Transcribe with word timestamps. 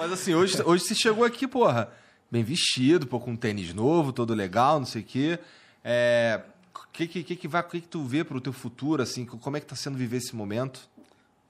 mas 0.00 0.12
assim, 0.12 0.34
hoje, 0.34 0.62
hoje 0.62 0.84
você 0.84 0.94
chegou 0.94 1.26
aqui, 1.26 1.46
porra, 1.46 1.90
bem 2.30 2.42
vestido, 2.42 3.06
pô, 3.06 3.20
com 3.20 3.32
um 3.32 3.36
tênis 3.36 3.74
novo, 3.74 4.14
todo 4.14 4.32
legal, 4.32 4.78
não 4.78 4.86
sei 4.86 5.02
o 5.02 5.04
quê. 5.04 5.38
É, 5.84 6.40
o 6.74 6.88
que, 6.90 7.06
que, 7.06 7.36
que, 7.36 7.46
vai, 7.46 7.62
que, 7.62 7.82
que 7.82 7.88
tu 7.88 8.02
vê 8.02 8.24
pro 8.24 8.40
teu 8.40 8.52
futuro, 8.52 9.02
assim? 9.02 9.26
Como 9.26 9.58
é 9.58 9.60
que 9.60 9.66
tá 9.66 9.76
sendo 9.76 9.98
viver 9.98 10.16
esse 10.16 10.34
momento? 10.34 10.88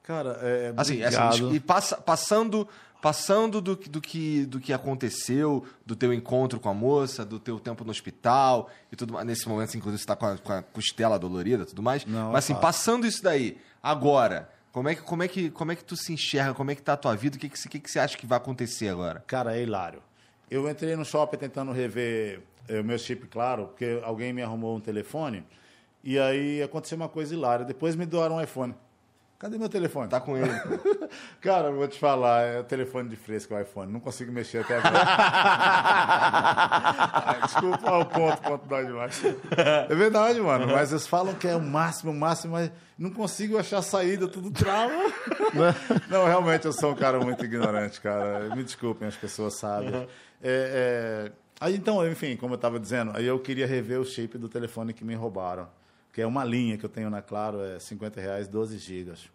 Cara, 0.02 0.36
é. 0.42 0.74
Assim, 0.76 1.00
assim 1.04 1.52
e 1.52 1.60
passa, 1.60 1.96
passando 1.96 2.66
passando 3.00 3.60
do, 3.60 3.76
do, 3.76 4.00
que, 4.00 4.44
do 4.46 4.60
que 4.60 4.72
aconteceu, 4.72 5.64
do 5.86 5.96
teu 5.96 6.12
encontro 6.12 6.60
com 6.60 6.68
a 6.68 6.74
moça, 6.74 7.24
do 7.24 7.38
teu 7.38 7.58
tempo 7.58 7.84
no 7.84 7.90
hospital 7.90 8.68
e 8.92 8.96
tudo 8.96 9.14
mais. 9.14 9.26
Nesse 9.26 9.48
momento, 9.48 9.74
inclusive, 9.76 9.98
você 9.98 10.02
está 10.02 10.16
com, 10.16 10.36
com, 10.38 10.52
a 10.52 10.62
costela 10.62 11.18
dolorida 11.18 11.62
e 11.62 11.66
tudo 11.66 11.82
mais. 11.82 12.04
Não, 12.04 12.32
Mas 12.32 12.44
assim, 12.44 12.54
tá. 12.54 12.60
passando 12.60 13.06
isso 13.06 13.22
daí, 13.22 13.56
agora, 13.82 14.50
como 14.72 14.88
é, 14.88 14.94
que, 14.94 15.02
como, 15.02 15.22
é 15.22 15.28
que, 15.28 15.50
como 15.50 15.72
é 15.72 15.76
que 15.76 15.84
tu 15.84 15.96
se 15.96 16.12
enxerga? 16.12 16.54
Como 16.54 16.70
é 16.70 16.74
que 16.74 16.82
tá 16.82 16.92
a 16.92 16.96
tua 16.96 17.16
vida? 17.16 17.36
O 17.36 17.40
que, 17.40 17.48
que, 17.48 17.68
que, 17.68 17.80
que 17.80 17.90
você 17.90 17.98
acha 17.98 18.16
que 18.16 18.26
vai 18.26 18.38
acontecer 18.38 18.88
agora? 18.88 19.22
Cara, 19.26 19.56
é 19.56 19.62
hilário. 19.62 20.02
Eu 20.50 20.68
entrei 20.68 20.94
no 20.96 21.04
shopping 21.04 21.36
tentando 21.36 21.72
rever 21.72 22.42
eh, 22.68 22.80
o 22.80 22.84
meu 22.84 22.98
chip, 22.98 23.26
claro, 23.26 23.66
porque 23.66 24.00
alguém 24.04 24.32
me 24.32 24.42
arrumou 24.42 24.76
um 24.76 24.80
telefone. 24.80 25.44
E 26.02 26.18
aí 26.18 26.62
aconteceu 26.62 26.96
uma 26.96 27.08
coisa 27.08 27.34
hilária. 27.34 27.64
Depois 27.64 27.96
me 27.96 28.06
doaram 28.06 28.36
um 28.36 28.40
iPhone. 28.40 28.74
Cadê 29.40 29.56
meu 29.56 29.70
telefone? 29.70 30.06
Tá 30.06 30.20
com 30.20 30.36
ele. 30.36 30.52
Cara, 31.40 31.68
eu 31.68 31.76
vou 31.76 31.88
te 31.88 31.98
falar, 31.98 32.42
é 32.42 32.60
o 32.60 32.64
telefone 32.64 33.08
de 33.08 33.16
fresco, 33.16 33.54
o 33.54 33.58
iPhone. 33.58 33.90
Não 33.90 33.98
consigo 33.98 34.30
mexer 34.30 34.58
até 34.58 34.76
agora. 34.76 35.00
Desculpa 37.46 37.90
o 38.00 38.04
ponto, 38.04 38.42
ponto 38.42 38.68
dói 38.68 38.84
demais. 38.84 39.22
É 39.88 39.94
verdade, 39.94 40.38
mano. 40.42 40.66
Mas 40.66 40.90
eles 40.90 41.06
falam 41.06 41.32
que 41.32 41.48
é 41.48 41.56
o 41.56 41.60
máximo, 41.60 42.12
o 42.12 42.14
máximo, 42.14 42.52
mas 42.52 42.70
não 42.98 43.08
consigo 43.08 43.56
achar 43.56 43.80
saída, 43.80 44.28
tudo 44.28 44.50
trava. 44.50 44.92
não, 46.10 46.26
realmente 46.26 46.66
eu 46.66 46.72
sou 46.74 46.92
um 46.92 46.94
cara 46.94 47.18
muito 47.18 47.42
ignorante, 47.42 47.98
cara. 47.98 48.54
Me 48.54 48.62
desculpem, 48.62 49.08
as 49.08 49.16
pessoas 49.16 49.54
sabem. 49.54 49.88
Uhum. 49.88 50.06
É, 50.42 51.26
é... 51.28 51.32
Aí 51.58 51.74
então, 51.74 52.06
enfim, 52.06 52.36
como 52.36 52.52
eu 52.52 52.56
estava 52.56 52.78
dizendo, 52.78 53.12
aí 53.14 53.24
eu 53.24 53.38
queria 53.38 53.66
rever 53.66 54.00
o 54.00 54.04
shape 54.04 54.36
do 54.36 54.50
telefone 54.50 54.92
que 54.92 55.02
me 55.02 55.14
roubaram 55.14 55.66
que 56.12 56.20
é 56.20 56.26
uma 56.26 56.44
linha 56.44 56.76
que 56.76 56.84
eu 56.84 56.88
tenho 56.88 57.10
na 57.10 57.22
Claro, 57.22 57.62
é 57.62 57.78
50 57.78 58.20
reais, 58.20 58.48
12 58.48 58.78
gigas. 58.78 59.28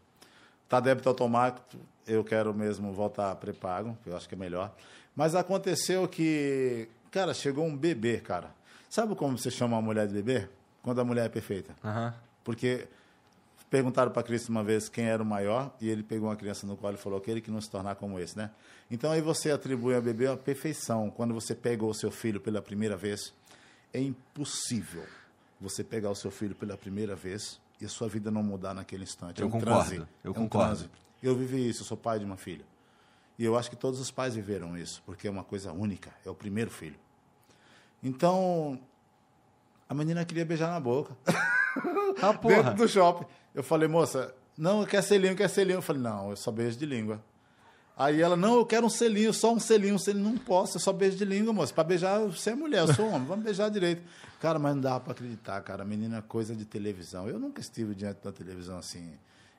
Tá 0.68 0.80
débito 0.80 1.08
automático, 1.08 1.78
eu 2.08 2.24
quero 2.24 2.54
mesmo 2.54 2.92
voltar 2.92 3.36
pré-pago, 3.36 3.98
eu 4.06 4.16
acho 4.16 4.28
que 4.28 4.36
é 4.36 4.38
melhor. 4.38 4.74
Mas 5.16 5.36
aconteceu 5.36 6.08
que, 6.08 6.90
cara, 7.12 7.34
chegou 7.34 7.66
um 7.66 7.76
bebê, 7.76 8.18
cara. 8.20 8.50
Sabe 8.90 9.16
como 9.16 9.38
você 9.38 9.52
chama 9.52 9.76
uma 9.76 9.82
mulher 9.82 10.08
de 10.08 10.14
bebê? 10.14 10.48
Quando 10.82 11.00
a 11.00 11.06
mulher 11.06 11.26
é 11.26 11.30
perfeita. 11.30 11.76
Uhum. 11.84 12.14
Porque 12.44 12.88
perguntaram 13.70 14.12
para 14.12 14.24
Cristo 14.24 14.50
uma 14.50 14.64
vez 14.64 14.90
quem 14.90 15.06
era 15.06 15.22
o 15.22 15.26
maior 15.26 15.74
e 15.82 15.90
ele 15.90 16.04
pegou 16.04 16.30
uma 16.30 16.36
criança 16.36 16.68
no 16.68 16.78
colo 16.78 16.96
e 16.96 16.98
falou 16.98 17.20
aquele 17.20 17.42
que 17.42 17.50
não 17.52 17.60
se 17.60 17.70
tornar 17.70 17.96
como 17.96 18.20
esse, 18.20 18.38
né? 18.38 18.52
Então 18.90 19.12
aí 19.12 19.22
você 19.22 19.52
atribui 19.52 19.96
ao 19.96 20.02
bebê 20.02 20.28
a 20.28 20.38
perfeição. 20.38 21.10
Quando 21.10 21.34
você 21.34 21.56
pegou 21.56 21.90
o 21.90 21.94
seu 21.94 22.12
filho 22.12 22.40
pela 22.40 22.62
primeira 22.62 22.96
vez, 22.96 23.34
é 23.92 24.00
impossível 24.00 25.04
você 25.60 25.84
pegar 25.84 26.10
o 26.10 26.16
seu 26.16 26.32
filho 26.32 26.56
pela 26.56 26.78
primeira 26.78 27.16
vez 27.16 27.60
e 27.80 27.86
a 27.86 27.90
sua 27.90 28.08
vida 28.08 28.32
não 28.32 28.44
mudar 28.44 28.74
naquele 28.74 29.04
instante. 29.04 29.42
Eu 29.42 29.46
é 29.46 29.48
um 29.48 29.52
concordo. 29.52 29.90
Transe. 29.90 29.96
Eu 30.24 30.28
é 30.28 30.30
um 30.30 30.34
concordo. 30.34 30.76
Transe. 30.76 30.90
Eu 31.22 31.36
vivi 31.36 31.70
isso, 31.70 31.82
eu 31.82 31.86
sou 31.86 31.98
pai 31.98 32.20
de 32.20 32.26
uma 32.26 32.38
filha. 32.38 32.66
E 33.38 33.44
eu 33.44 33.58
acho 33.58 33.70
que 33.70 33.76
todos 33.76 34.00
os 34.00 34.12
pais 34.12 34.36
viveram 34.36 34.78
isso, 34.78 35.02
porque 35.06 35.28
é 35.28 35.32
uma 35.32 35.44
coisa 35.44 35.72
única, 35.72 36.12
é 36.26 36.30
o 36.30 36.36
primeiro 36.36 36.72
filho. 36.72 36.98
Então, 38.02 38.80
a 39.90 39.94
menina 39.94 40.24
queria 40.24 40.46
beijar 40.46 40.72
na 40.72 40.80
boca. 40.80 41.16
Ah. 42.22 42.32
Dentro 42.32 42.74
do 42.76 42.88
shopping. 42.88 43.26
Eu 43.54 43.62
falei, 43.62 43.90
moça, 43.90 44.34
não, 44.58 44.86
quer 44.86 45.02
selinho, 45.02 45.36
quer 45.36 45.50
selinho. 45.50 45.80
Eu 45.80 45.82
falei, 45.82 46.02
não, 46.02 46.30
eu 46.30 46.38
só 46.38 46.50
beijo 46.50 46.78
de 46.78 46.86
língua. 46.86 47.22
Aí 47.98 48.22
ela, 48.22 48.36
não, 48.36 48.56
eu 48.56 48.66
quero 48.66 48.86
um 48.86 48.90
selinho, 48.90 49.34
só 49.34 49.54
um 49.54 49.60
selinho. 49.60 49.96
Um 49.96 50.00
selinho, 50.00 50.26
não 50.26 50.38
posso, 50.38 50.78
é 50.78 50.80
só 50.82 50.92
beijo 50.92 51.18
de 51.18 51.24
língua, 51.24 51.54
moço. 51.54 51.74
Para 51.74 51.84
beijar, 51.86 52.20
você 52.20 52.50
é 52.50 52.56
mulher, 52.56 52.82
eu 52.82 52.94
sou 52.94 53.08
homem, 53.08 53.26
vamos 53.26 53.46
beijar 53.46 53.70
direito. 53.70 54.04
Cara, 54.40 54.60
mas 54.60 54.76
não 54.76 54.82
dá 54.82 55.00
para 55.00 55.14
acreditar, 55.14 55.62
cara. 55.62 55.86
Menina 55.86 56.18
é 56.18 56.22
coisa 56.22 56.56
de 56.56 56.66
televisão. 56.66 57.28
Eu 57.28 57.40
nunca 57.40 57.62
estive 57.62 57.96
diante 57.96 58.22
da 58.24 58.32
televisão 58.32 58.78
assim. 58.78 59.14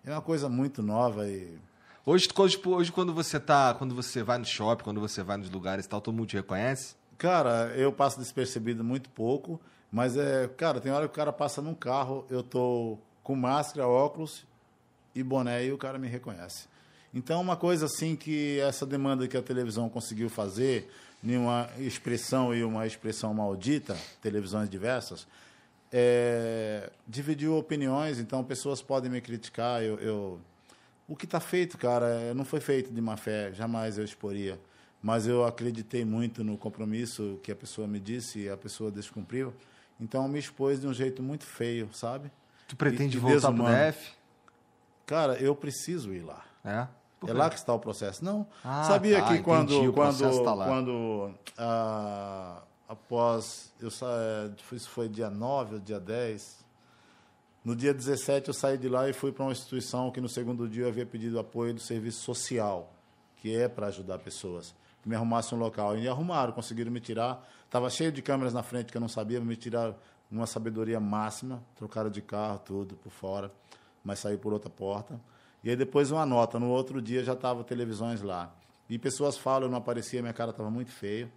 É 0.04 0.10
uma 0.10 0.20
coisa 0.20 0.48
muito 0.48 0.82
nova 0.82 1.26
e. 1.28 1.58
Hoje, 2.04 2.28
hoje, 2.38 2.60
hoje 2.64 2.92
quando 2.92 3.12
você 3.12 3.40
tá. 3.40 3.74
Quando 3.74 3.94
você 3.94 4.22
vai 4.22 4.38
no 4.38 4.44
shopping, 4.44 4.84
quando 4.84 5.00
você 5.00 5.22
vai 5.22 5.38
nos 5.38 5.50
lugares 5.50 5.86
e 5.86 5.88
tal, 5.88 6.00
todo 6.00 6.14
mundo 6.14 6.28
te 6.28 6.36
reconhece? 6.36 6.94
Cara, 7.16 7.72
eu 7.74 7.90
passo 7.90 8.20
despercebido 8.20 8.84
muito 8.84 9.08
pouco, 9.10 9.58
mas 9.90 10.16
é. 10.16 10.46
Cara, 10.56 10.78
tem 10.78 10.92
hora 10.92 11.08
que 11.08 11.12
o 11.12 11.16
cara 11.16 11.32
passa 11.32 11.62
num 11.62 11.74
carro, 11.74 12.26
eu 12.28 12.42
tô 12.42 12.98
com 13.22 13.34
máscara, 13.34 13.88
óculos 13.88 14.46
e 15.14 15.22
boné 15.22 15.64
e 15.64 15.72
o 15.72 15.78
cara 15.78 15.98
me 15.98 16.06
reconhece. 16.06 16.68
Então, 17.14 17.40
uma 17.40 17.56
coisa 17.56 17.86
assim 17.86 18.14
que 18.14 18.60
essa 18.60 18.84
demanda 18.84 19.26
que 19.26 19.36
a 19.36 19.42
televisão 19.42 19.88
conseguiu 19.88 20.28
fazer, 20.28 20.90
uma 21.22 21.68
expressão 21.78 22.54
e 22.54 22.62
uma 22.62 22.86
expressão 22.86 23.32
maldita, 23.34 23.96
televisões 24.20 24.68
diversas, 24.68 25.26
é, 25.92 26.90
dividiu 27.06 27.56
opiniões, 27.56 28.18
então 28.18 28.44
pessoas 28.44 28.82
podem 28.82 29.10
me 29.10 29.20
criticar. 29.20 29.82
Eu, 29.82 29.98
eu 29.98 30.40
o 31.08 31.14
que 31.16 31.24
está 31.24 31.40
feito, 31.40 31.78
cara, 31.78 32.34
não 32.34 32.44
foi 32.44 32.60
feito 32.60 32.92
de 32.92 33.00
má 33.00 33.16
fé, 33.16 33.52
jamais 33.52 33.96
eu 33.96 34.04
exporia. 34.04 34.58
Mas 35.02 35.26
eu 35.26 35.44
acreditei 35.44 36.04
muito 36.04 36.42
no 36.42 36.58
compromisso 36.58 37.38
que 37.42 37.52
a 37.52 37.56
pessoa 37.56 37.86
me 37.86 38.00
disse 38.00 38.40
e 38.40 38.48
a 38.48 38.56
pessoa 38.56 38.90
descumpriu. 38.90 39.54
Então 40.00 40.26
me 40.28 40.38
expôs 40.38 40.80
de 40.80 40.86
um 40.86 40.92
jeito 40.92 41.22
muito 41.22 41.44
feio, 41.44 41.88
sabe? 41.92 42.30
Tu 42.66 42.76
pretende 42.76 43.16
e, 43.16 43.20
voltar 43.20 43.52
para 43.52 43.62
o 43.62 43.92
DF? 43.92 44.12
Cara, 45.06 45.34
eu 45.34 45.54
preciso 45.54 46.12
ir 46.12 46.22
lá. 46.22 46.44
É? 46.66 46.86
É 47.26 47.32
lá 47.32 47.48
que 47.48 47.56
está 47.56 47.72
o 47.72 47.78
processo. 47.78 48.24
Não. 48.24 48.46
Ah, 48.62 48.84
Sabia 48.84 49.22
tá, 49.22 49.28
que 49.28 49.42
quando, 49.42 49.72
entendi, 49.72 49.92
quando, 49.92 50.44
tá 50.44 50.64
quando 50.64 51.34
ah, 51.56 52.62
após, 52.88 53.72
eu 53.80 53.90
sa... 53.90 54.06
isso 54.72 54.90
foi 54.90 55.08
dia 55.08 55.30
9 55.30 55.76
ou 55.76 55.80
dia 55.80 55.98
10, 55.98 56.64
no 57.64 57.74
dia 57.74 57.92
17 57.92 58.48
eu 58.48 58.54
saí 58.54 58.78
de 58.78 58.88
lá 58.88 59.08
e 59.08 59.12
fui 59.12 59.32
para 59.32 59.44
uma 59.44 59.52
instituição 59.52 60.10
que 60.10 60.20
no 60.20 60.28
segundo 60.28 60.68
dia 60.68 60.84
eu 60.84 60.88
havia 60.88 61.06
pedido 61.06 61.38
apoio 61.38 61.74
do 61.74 61.80
serviço 61.80 62.22
social, 62.22 62.92
que 63.36 63.56
é 63.56 63.68
para 63.68 63.86
ajudar 63.88 64.18
pessoas. 64.18 64.74
Que 65.02 65.08
me 65.08 65.16
arrumasse 65.16 65.54
um 65.54 65.58
local. 65.58 65.98
E 65.98 66.08
arrumaram, 66.08 66.52
conseguiram 66.52 66.92
me 66.92 67.00
tirar. 67.00 67.44
Estava 67.64 67.90
cheio 67.90 68.12
de 68.12 68.22
câmeras 68.22 68.54
na 68.54 68.62
frente 68.62 68.92
que 68.92 68.96
eu 68.96 69.00
não 69.00 69.08
sabia, 69.08 69.40
me 69.40 69.56
tiraram 69.56 69.96
uma 70.30 70.46
sabedoria 70.46 71.00
máxima, 71.00 71.62
trocaram 71.76 72.10
de 72.10 72.20
carro, 72.20 72.60
tudo 72.64 72.96
por 72.96 73.10
fora, 73.10 73.50
mas 74.04 74.20
saí 74.20 74.36
por 74.36 74.52
outra 74.52 74.70
porta. 74.70 75.18
E 75.66 75.70
aí 75.70 75.74
depois 75.74 76.12
uma 76.12 76.24
nota, 76.24 76.60
no 76.60 76.68
outro 76.68 77.02
dia 77.02 77.24
já 77.24 77.32
estava 77.32 77.64
televisões 77.64 78.22
lá. 78.22 78.54
E 78.88 79.00
pessoas 79.00 79.36
falam, 79.36 79.66
eu 79.66 79.68
não 79.68 79.78
aparecia, 79.78 80.22
minha 80.22 80.32
cara 80.32 80.52
estava 80.52 80.70
muito 80.70 80.92
feia. 80.92 81.28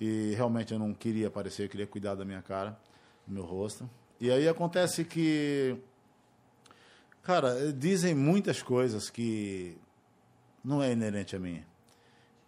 E 0.00 0.32
realmente 0.34 0.72
eu 0.72 0.78
não 0.78 0.94
queria 0.94 1.28
aparecer, 1.28 1.64
eu 1.64 1.68
queria 1.68 1.86
cuidar 1.86 2.14
da 2.14 2.24
minha 2.24 2.40
cara, 2.40 2.74
do 3.26 3.34
meu 3.34 3.44
rosto. 3.44 3.86
E 4.18 4.30
aí 4.30 4.48
acontece 4.48 5.04
que, 5.04 5.76
cara, 7.22 7.70
dizem 7.70 8.14
muitas 8.14 8.62
coisas 8.62 9.10
que 9.10 9.76
não 10.64 10.82
é 10.82 10.90
inerente 10.90 11.36
a 11.36 11.38
mim. 11.38 11.62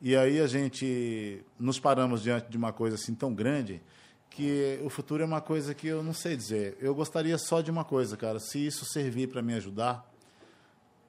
E 0.00 0.16
aí 0.16 0.40
a 0.40 0.46
gente 0.46 1.44
nos 1.58 1.78
paramos 1.78 2.22
diante 2.22 2.48
de 2.48 2.56
uma 2.56 2.72
coisa 2.72 2.96
assim 2.96 3.14
tão 3.14 3.34
grande 3.34 3.82
que 4.30 4.80
o 4.82 4.88
futuro 4.88 5.22
é 5.22 5.26
uma 5.26 5.42
coisa 5.42 5.74
que 5.74 5.88
eu 5.88 6.02
não 6.02 6.14
sei 6.14 6.34
dizer. 6.34 6.78
Eu 6.80 6.94
gostaria 6.94 7.36
só 7.36 7.60
de 7.60 7.70
uma 7.70 7.84
coisa, 7.84 8.16
cara, 8.16 8.40
se 8.40 8.64
isso 8.66 8.86
servir 8.86 9.28
para 9.28 9.42
me 9.42 9.52
ajudar, 9.52 10.08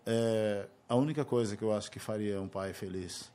é 0.10 0.66
a 0.88 0.96
única 0.96 1.24
coisa 1.24 1.56
que 1.56 1.62
eu 1.62 1.72
acho 1.72 1.92
que 1.92 2.00
faria 2.00 2.42
um 2.42 2.48
pai 2.48 2.74
feliz. 2.74 3.32